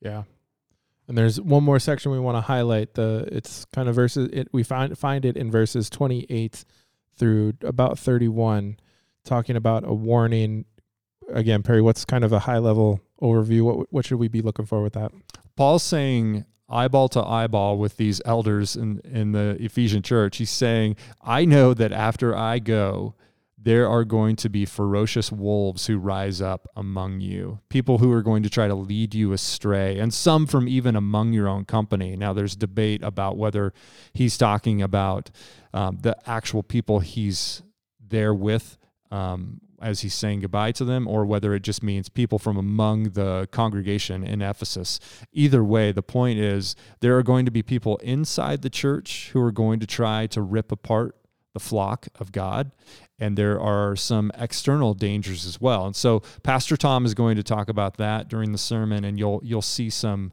Yeah. 0.00 0.24
And 1.06 1.16
there's 1.16 1.40
one 1.40 1.64
more 1.64 1.78
section 1.78 2.12
we 2.12 2.18
want 2.18 2.36
to 2.36 2.42
highlight. 2.42 2.94
The 2.94 3.28
it's 3.32 3.64
kind 3.72 3.88
of 3.88 3.94
verses 3.94 4.28
it 4.32 4.48
we 4.52 4.62
find 4.62 4.96
find 4.96 5.24
it 5.24 5.36
in 5.36 5.50
verses 5.50 5.88
28 5.88 6.64
through 7.16 7.54
about 7.62 7.98
31 7.98 8.76
talking 9.24 9.56
about 9.56 9.84
a 9.84 9.92
warning 9.92 10.66
again 11.32 11.62
Perry 11.62 11.82
what's 11.82 12.04
kind 12.04 12.24
of 12.24 12.32
a 12.32 12.40
high 12.40 12.58
level 12.58 13.00
overview 13.20 13.62
what 13.62 13.92
what 13.92 14.04
should 14.04 14.18
we 14.18 14.28
be 14.28 14.42
looking 14.42 14.66
for 14.66 14.82
with 14.82 14.92
that? 14.92 15.10
Paul's 15.56 15.82
saying 15.82 16.44
eyeball 16.68 17.08
to 17.10 17.22
eyeball 17.22 17.78
with 17.78 17.96
these 17.96 18.20
elders 18.24 18.76
in, 18.76 19.00
in 19.04 19.32
the 19.32 19.56
Ephesian 19.60 20.02
church. 20.02 20.36
He's 20.36 20.50
saying, 20.50 20.96
I 21.22 21.44
know 21.44 21.74
that 21.74 21.92
after 21.92 22.36
I 22.36 22.58
go, 22.58 23.14
there 23.60 23.88
are 23.88 24.04
going 24.04 24.36
to 24.36 24.48
be 24.48 24.64
ferocious 24.64 25.32
wolves 25.32 25.86
who 25.86 25.98
rise 25.98 26.40
up 26.40 26.68
among 26.76 27.20
you, 27.20 27.58
people 27.68 27.98
who 27.98 28.12
are 28.12 28.22
going 28.22 28.44
to 28.44 28.50
try 28.50 28.68
to 28.68 28.74
lead 28.74 29.14
you 29.14 29.32
astray, 29.32 29.98
and 29.98 30.14
some 30.14 30.46
from 30.46 30.68
even 30.68 30.94
among 30.94 31.32
your 31.32 31.48
own 31.48 31.64
company. 31.64 32.14
Now, 32.16 32.32
there's 32.32 32.54
debate 32.54 33.02
about 33.02 33.36
whether 33.36 33.72
he's 34.12 34.38
talking 34.38 34.80
about 34.80 35.30
um, 35.74 35.98
the 36.02 36.16
actual 36.24 36.62
people 36.62 37.00
he's 37.00 37.62
there 38.00 38.32
with, 38.32 38.78
um, 39.10 39.60
as 39.80 40.00
he's 40.00 40.14
saying 40.14 40.40
goodbye 40.40 40.72
to 40.72 40.84
them, 40.84 41.06
or 41.06 41.24
whether 41.24 41.54
it 41.54 41.62
just 41.62 41.82
means 41.82 42.08
people 42.08 42.38
from 42.38 42.56
among 42.56 43.10
the 43.10 43.48
congregation 43.50 44.24
in 44.24 44.42
Ephesus. 44.42 44.98
Either 45.32 45.62
way, 45.64 45.92
the 45.92 46.02
point 46.02 46.38
is 46.38 46.76
there 47.00 47.16
are 47.16 47.22
going 47.22 47.44
to 47.44 47.50
be 47.50 47.62
people 47.62 47.96
inside 47.98 48.62
the 48.62 48.70
church 48.70 49.30
who 49.32 49.40
are 49.40 49.52
going 49.52 49.80
to 49.80 49.86
try 49.86 50.26
to 50.28 50.42
rip 50.42 50.72
apart 50.72 51.16
the 51.54 51.60
flock 51.60 52.08
of 52.18 52.32
God. 52.32 52.72
And 53.18 53.36
there 53.36 53.60
are 53.60 53.96
some 53.96 54.30
external 54.38 54.94
dangers 54.94 55.44
as 55.44 55.60
well. 55.60 55.86
And 55.86 55.96
so 55.96 56.22
Pastor 56.42 56.76
Tom 56.76 57.04
is 57.04 57.14
going 57.14 57.36
to 57.36 57.42
talk 57.42 57.68
about 57.68 57.96
that 57.96 58.28
during 58.28 58.52
the 58.52 58.58
sermon, 58.58 59.04
and 59.04 59.18
you'll 59.18 59.40
you'll 59.42 59.60
see 59.62 59.90
some 59.90 60.32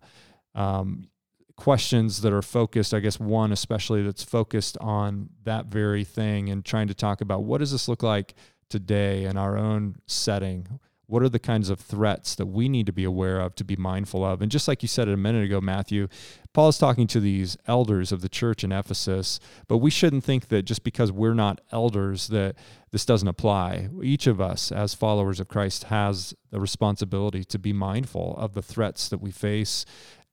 um, 0.54 1.08
questions 1.56 2.22
that 2.22 2.34
are 2.34 2.42
focused 2.42 2.94
i 2.94 3.00
guess 3.00 3.18
one 3.18 3.54
especially 3.54 4.04
that's 4.04 4.24
focused 4.24 4.78
on 4.82 5.30
that 5.46 5.68
very 5.68 6.04
thing 6.04 6.50
and 6.50 6.66
trying 6.66 6.88
to 6.88 6.94
talk 6.94 7.22
about 7.22 7.44
what 7.44 7.60
does 7.60 7.72
this 7.72 7.88
look 7.88 8.04
like 8.04 8.34
today 8.69 9.25
in 9.25 9.38
our 9.38 9.57
own 9.57 9.98
setting? 10.07 10.79
What 11.07 11.22
are 11.22 11.29
the 11.29 11.39
kinds 11.39 11.69
of 11.69 11.79
threats 11.79 12.34
that 12.36 12.48
we 12.48 12.67
need 12.67 12.88
to 12.88 12.91
be 12.91 13.03
aware 13.03 13.39
of, 13.39 13.53
to 13.55 13.63
be 13.63 13.75
mindful 13.75 14.25
of? 14.25 14.41
And 14.41 14.51
just 14.51 14.67
like 14.67 14.81
you 14.81 14.88
said 14.88 15.07
a 15.07 15.15
minute 15.15 15.43
ago, 15.43 15.62
Matthew, 15.62 16.07
Paul 16.51 16.69
is 16.69 16.79
talking 16.79 17.05
to 17.07 17.19
these 17.19 17.57
elders 17.67 18.12
of 18.12 18.22
the 18.22 18.29
church 18.29 18.63
in 18.63 18.72
Ephesus, 18.72 19.39
but 19.67 19.77
we 19.77 19.91
shouldn't 19.91 20.24
think 20.24 20.48
that 20.48 20.63
just 20.63 20.84
because 20.84 21.12
we're 21.12 21.36
not 21.36 21.62
elders 21.72 22.27
that 22.29 22.55
this 22.89 23.05
doesn't 23.05 23.27
apply. 23.27 23.89
Each 24.01 24.25
of 24.25 24.41
us, 24.41 24.72
as 24.72 24.95
followers 24.95 25.39
of 25.39 25.48
Christ, 25.48 25.86
has 25.86 26.34
the 26.50 26.60
responsibility 26.60 27.43
to 27.43 27.60
be 27.60 27.72
mindful 27.74 28.36
of 28.38 28.53
the 28.53 28.63
threats 28.63 29.07
that 29.10 29.22
we 29.22 29.29
face 29.29 29.86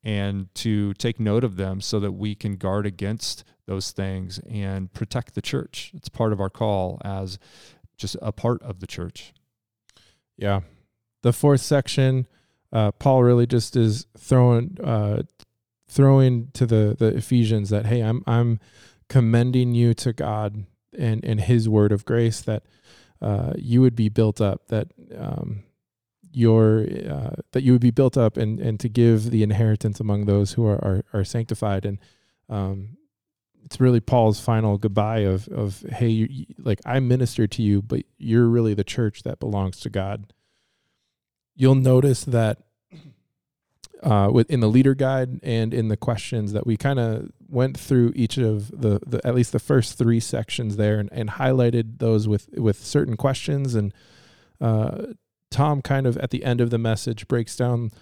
and 0.05 0.53
to 0.55 0.95
take 0.95 1.21
note 1.21 1.45
of 1.45 1.57
them 1.57 1.81
so 1.81 2.01
that 2.01 2.13
we 2.13 2.35
can 2.35 2.57
guard 2.57 2.87
against 2.87 3.45
those 3.67 3.91
things 3.93 4.41
and 4.51 4.93
protect 4.93 5.35
the 5.35 5.43
church. 5.43 5.93
It's 5.95 6.09
part 6.09 6.33
of 6.33 6.41
our 6.41 6.51
call 6.51 7.01
as 7.05 7.39
just 8.03 8.17
a 8.21 8.33
part 8.33 8.63
of 8.63 8.81
the 8.81 8.87
church. 8.87 9.33
Yeah. 10.37 10.61
The 11.23 11.33
fourth 11.33 11.61
section, 11.61 12.27
uh, 12.73 12.93
Paul 12.93 13.23
really 13.23 13.47
just 13.47 13.77
is 13.77 14.07
throwing 14.19 14.77
uh, 14.83 15.23
throwing 15.89 16.49
to 16.55 16.67
the 16.67 16.97
the 16.99 17.17
Ephesians 17.17 17.71
that 17.71 17.87
hey, 17.87 18.01
I'm 18.01 18.23
I'm 18.27 18.59
commending 19.09 19.75
you 19.75 19.95
to 19.95 20.13
God 20.13 20.67
and 20.99 21.25
and 21.25 21.41
His 21.41 21.69
word 21.69 21.93
of 21.93 22.05
grace 22.05 22.41
that 22.43 22.65
uh, 23.21 23.53
you 23.57 23.81
would 23.81 23.95
be 23.95 24.09
built 24.09 24.41
up 24.41 24.67
that 24.67 24.89
um, 25.17 25.63
your 26.33 26.87
uh, 27.09 27.37
that 27.53 27.63
you 27.63 27.73
would 27.73 27.81
be 27.81 27.93
built 27.93 28.17
up 28.17 28.37
and 28.37 28.59
and 28.59 28.81
to 28.81 28.89
give 28.89 29.31
the 29.31 29.43
inheritance 29.43 30.01
among 30.01 30.25
those 30.25 30.55
who 30.55 30.67
are 30.67 30.85
are, 30.85 31.05
are 31.13 31.25
sanctified 31.25 31.87
and 31.87 31.99
um, 32.49 32.97
it's 33.65 33.81
really 33.81 34.01
Paul's 34.01 34.41
final 34.41 34.79
goodbye 34.79 35.21
of 35.21 35.49
of 35.49 35.85
hey, 35.91 36.09
you, 36.09 36.47
like 36.59 36.81
I 36.85 37.01
minister 37.01 37.47
to 37.47 37.63
you, 37.63 37.83
but 37.83 38.03
you're 38.19 38.49
really 38.49 38.75
the 38.75 38.85
church 38.85 39.23
that 39.23 39.41
belongs 39.41 39.81
to 39.81 39.91
God. 39.91 40.33
You'll 41.55 41.75
notice 41.75 42.25
that 42.25 42.59
uh, 44.03 44.43
in 44.49 44.61
the 44.61 44.69
leader 44.69 44.95
guide 44.95 45.41
and 45.43 45.73
in 45.73 45.89
the 45.89 45.97
questions 45.97 46.53
that 46.53 46.67
we 46.67 46.77
kind 46.77 46.99
of 46.99 47.31
went 47.49 47.79
through 47.79 48.13
each 48.17 48.37
of 48.37 48.69
the, 48.69 49.01
the 49.07 49.21
at 49.25 49.35
least 49.35 49.53
the 49.53 49.59
first 49.59 49.97
three 49.97 50.19
sections 50.19 50.77
there 50.77 50.99
and, 50.99 51.09
and 51.13 51.31
highlighted 51.31 51.99
those 51.99 52.27
with 52.27 52.49
with 52.55 52.83
certain 52.83 53.17
questions 53.17 53.75
and 53.75 53.93
uh, 54.61 55.07
Tom 55.51 55.83
kind 55.83 56.07
of 56.07 56.17
at 56.19 56.31
the 56.31 56.45
end 56.45 56.61
of 56.61 56.71
the 56.71 56.79
message 56.79 57.29
breaks 57.29 57.55
down 57.55 57.93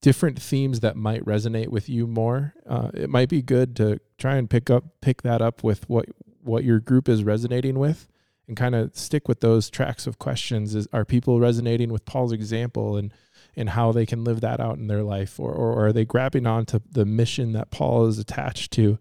different 0.00 0.40
themes 0.40 0.80
that 0.80 0.96
might 0.96 1.24
resonate 1.24 1.68
with 1.68 1.88
you 1.88 2.06
more. 2.06 2.54
Uh, 2.66 2.90
it 2.94 3.10
might 3.10 3.28
be 3.28 3.42
good 3.42 3.76
to 3.76 4.00
try 4.18 4.36
and 4.36 4.48
pick 4.48 4.70
up 4.70 4.84
pick 5.00 5.22
that 5.22 5.42
up 5.42 5.62
with 5.62 5.88
what 5.88 6.06
what 6.42 6.64
your 6.64 6.80
group 6.80 7.08
is 7.08 7.22
resonating 7.22 7.78
with 7.78 8.08
and 8.48 8.56
kind 8.56 8.74
of 8.74 8.96
stick 8.96 9.28
with 9.28 9.40
those 9.40 9.70
tracks 9.70 10.06
of 10.06 10.18
questions. 10.18 10.74
Is 10.74 10.88
are 10.92 11.04
people 11.04 11.38
resonating 11.38 11.92
with 11.92 12.04
Paul's 12.04 12.32
example 12.32 12.96
and 12.96 13.12
and 13.56 13.70
how 13.70 13.92
they 13.92 14.06
can 14.06 14.24
live 14.24 14.40
that 14.40 14.60
out 14.60 14.78
in 14.78 14.86
their 14.86 15.02
life? 15.02 15.38
Or, 15.38 15.52
or 15.52 15.86
are 15.86 15.92
they 15.92 16.04
grabbing 16.04 16.46
onto 16.46 16.80
the 16.90 17.04
mission 17.04 17.52
that 17.52 17.70
Paul 17.70 18.06
is 18.06 18.18
attached 18.18 18.72
to? 18.72 18.98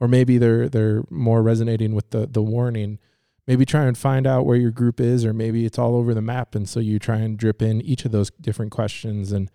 Or 0.00 0.08
maybe 0.08 0.38
they're 0.38 0.68
they're 0.68 1.04
more 1.10 1.42
resonating 1.42 1.94
with 1.94 2.10
the 2.10 2.26
the 2.26 2.42
warning. 2.42 2.98
Maybe 3.46 3.64
try 3.64 3.84
and 3.84 3.96
find 3.98 4.26
out 4.26 4.46
where 4.46 4.56
your 4.56 4.70
group 4.70 5.00
is 5.00 5.24
or 5.24 5.32
maybe 5.32 5.64
it's 5.64 5.78
all 5.78 5.96
over 5.96 6.14
the 6.14 6.22
map. 6.22 6.54
And 6.54 6.68
so 6.68 6.78
you 6.78 6.98
try 6.98 7.16
and 7.16 7.38
drip 7.38 7.62
in 7.62 7.80
each 7.80 8.04
of 8.04 8.12
those 8.12 8.30
different 8.40 8.70
questions 8.70 9.32
and 9.32 9.50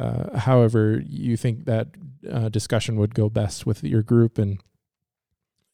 uh, 0.00 0.38
however 0.38 1.02
you 1.06 1.36
think 1.36 1.64
that 1.66 1.88
uh, 2.30 2.48
discussion 2.48 2.96
would 2.96 3.14
go 3.14 3.28
best 3.28 3.66
with 3.66 3.84
your 3.84 4.02
group 4.02 4.38
and 4.38 4.60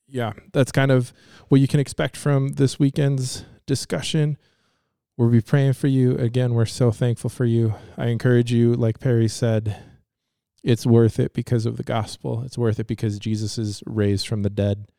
yeah 0.09 0.33
that's 0.52 0.73
kind 0.73 0.90
of 0.90 1.12
what 1.49 1.61
you 1.61 1.68
can 1.68 1.80
expect 1.80 2.16
from 2.16 2.49
this 2.50 2.78
weekend's 2.78 3.45
discussion 3.66 4.37
we'll 5.16 5.30
be 5.30 5.40
praying 5.40 5.73
for 5.73 5.87
you 5.87 6.16
again 6.16 6.54
we're 6.54 6.66
so 6.66 6.90
thankful 6.90 7.30
for 7.30 7.45
you 7.45 7.75
i 7.97 8.06
encourage 8.06 8.52
you 8.52 8.75
like 8.75 9.00
perry 9.00 9.28
said 9.28 9.83
it's 10.66 10.85
worth 10.85 11.21
it 11.21 11.33
because 11.33 11.64
of 11.64 11.76
the 11.76 11.85
gospel. 11.85 12.42
It's 12.45 12.59
worth 12.59 12.80
it 12.80 12.88
because 12.88 13.21
Jesus 13.21 13.56
is 13.56 13.85
raised 13.87 14.26
from 14.26 14.42
the 14.42 14.50
dead, 14.50 14.90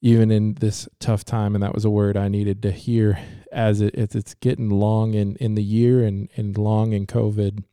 even 0.00 0.30
in 0.30 0.54
this 0.54 0.88
tough 1.00 1.24
time. 1.24 1.56
And 1.56 1.62
that 1.64 1.74
was 1.74 1.84
a 1.84 1.90
word 1.90 2.16
I 2.16 2.28
needed 2.28 2.62
to 2.62 2.70
hear 2.70 3.18
as 3.50 3.80
it, 3.80 3.96
it's, 3.96 4.14
it's 4.14 4.34
getting 4.34 4.70
long 4.70 5.14
in, 5.14 5.34
in 5.36 5.56
the 5.56 5.62
year 5.62 6.04
and, 6.04 6.28
and 6.36 6.56
long 6.56 6.92
in 6.92 7.04
COVID. 7.04 7.64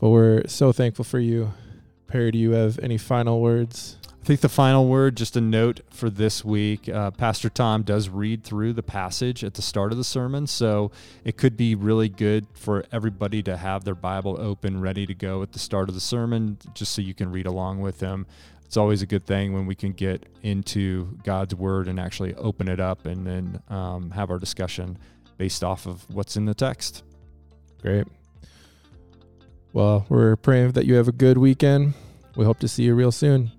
But 0.00 0.08
we're 0.08 0.46
so 0.48 0.72
thankful 0.72 1.04
for 1.04 1.18
you. 1.18 1.52
Perry, 2.06 2.30
do 2.30 2.38
you 2.38 2.52
have 2.52 2.78
any 2.78 2.96
final 2.96 3.40
words? 3.40 3.98
I 4.20 4.24
think 4.24 4.40
the 4.40 4.48
final 4.48 4.86
word, 4.86 5.16
just 5.16 5.36
a 5.36 5.40
note 5.40 5.80
for 5.90 6.10
this 6.10 6.44
week. 6.44 6.88
Uh, 6.88 7.10
Pastor 7.10 7.48
Tom 7.48 7.82
does 7.82 8.08
read 8.08 8.44
through 8.44 8.72
the 8.72 8.82
passage 8.82 9.44
at 9.44 9.54
the 9.54 9.62
start 9.62 9.92
of 9.92 9.98
the 9.98 10.04
sermon, 10.04 10.46
so 10.46 10.90
it 11.24 11.36
could 11.36 11.56
be 11.56 11.74
really 11.74 12.08
good 12.08 12.46
for 12.52 12.84
everybody 12.92 13.42
to 13.42 13.56
have 13.56 13.84
their 13.84 13.94
Bible 13.94 14.36
open, 14.38 14.80
ready 14.80 15.06
to 15.06 15.14
go 15.14 15.42
at 15.42 15.52
the 15.52 15.58
start 15.58 15.88
of 15.88 15.94
the 15.94 16.00
sermon, 16.00 16.58
just 16.74 16.92
so 16.92 17.02
you 17.02 17.14
can 17.14 17.30
read 17.30 17.46
along 17.46 17.80
with 17.80 18.00
him. 18.00 18.26
It's 18.64 18.76
always 18.76 19.02
a 19.02 19.06
good 19.06 19.26
thing 19.26 19.52
when 19.52 19.66
we 19.66 19.74
can 19.74 19.92
get 19.92 20.26
into 20.42 21.18
God's 21.24 21.54
Word 21.54 21.88
and 21.88 21.98
actually 21.98 22.34
open 22.36 22.68
it 22.68 22.78
up 22.78 23.04
and 23.04 23.26
then 23.26 23.62
um, 23.68 24.12
have 24.12 24.30
our 24.30 24.38
discussion 24.38 24.98
based 25.38 25.64
off 25.64 25.86
of 25.86 26.08
what's 26.08 26.36
in 26.36 26.44
the 26.44 26.54
text. 26.54 27.02
Great. 27.82 28.06
Well, 29.72 30.06
we're 30.08 30.36
praying 30.36 30.72
that 30.72 30.86
you 30.86 30.94
have 30.94 31.08
a 31.08 31.12
good 31.12 31.38
weekend. 31.38 31.94
We 32.36 32.44
hope 32.44 32.58
to 32.60 32.68
see 32.68 32.84
you 32.84 32.94
real 32.94 33.12
soon. 33.12 33.52